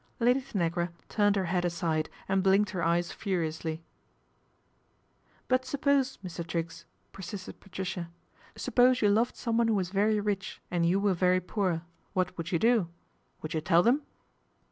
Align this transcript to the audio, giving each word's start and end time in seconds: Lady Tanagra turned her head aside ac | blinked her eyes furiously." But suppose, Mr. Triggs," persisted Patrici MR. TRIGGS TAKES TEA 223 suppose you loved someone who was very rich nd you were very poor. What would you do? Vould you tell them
Lady 0.19 0.41
Tanagra 0.41 0.89
turned 1.09 1.35
her 1.35 1.45
head 1.45 1.63
aside 1.63 2.09
ac 2.27 2.41
| 2.41 2.41
blinked 2.41 2.71
her 2.71 2.81
eyes 2.83 3.11
furiously." 3.11 3.83
But 5.47 5.63
suppose, 5.63 6.17
Mr. 6.25 6.43
Triggs," 6.47 6.85
persisted 7.11 7.59
Patrici 7.61 7.61
MR. 7.61 7.61
TRIGGS 7.61 7.93
TAKES 7.93 8.65
TEA 8.65 8.71
223 8.73 8.73
suppose 8.89 9.01
you 9.03 9.09
loved 9.11 9.35
someone 9.35 9.67
who 9.67 9.75
was 9.75 9.89
very 9.91 10.19
rich 10.19 10.59
nd 10.73 10.87
you 10.87 10.99
were 10.99 11.13
very 11.13 11.39
poor. 11.39 11.83
What 12.13 12.35
would 12.35 12.51
you 12.51 12.57
do? 12.57 12.87
Vould 13.43 13.53
you 13.53 13.61
tell 13.61 13.83
them 13.83 14.01